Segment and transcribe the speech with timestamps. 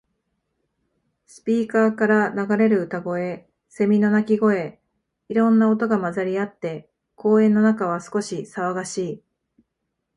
[1.27, 4.81] スピーカーから流れる歌声、セミの鳴き声。
[5.29, 9.23] いろんな音が混ざり合って、公園の中は少し騒がしい。